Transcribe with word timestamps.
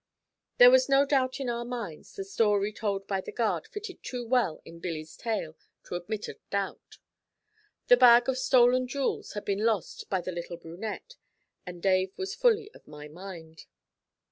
There 0.57 0.71
was 0.71 0.89
no 0.89 1.05
doubt 1.05 1.39
in 1.39 1.47
our 1.47 1.63
minds, 1.63 2.15
the 2.15 2.23
story 2.23 2.73
told 2.73 3.05
by 3.05 3.21
the 3.21 3.31
guard 3.31 3.67
fitted 3.67 4.01
too 4.01 4.25
well 4.25 4.59
in 4.65 4.79
Billy's 4.79 5.15
tale 5.15 5.55
to 5.83 5.93
admit 5.93 6.27
of 6.27 6.37
doubt. 6.49 6.97
The 7.85 7.97
bag 7.97 8.27
of 8.27 8.39
stolen 8.39 8.87
jewels 8.87 9.33
had 9.33 9.45
been 9.45 9.63
lost 9.63 10.09
by 10.09 10.21
the 10.21 10.31
little 10.31 10.57
brunette, 10.57 11.17
and 11.67 11.83
Dave 11.83 12.17
was 12.17 12.33
fully 12.33 12.71
of 12.71 12.87
my 12.87 13.07
mind. 13.09 13.67